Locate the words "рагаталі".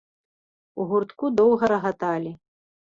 1.77-2.39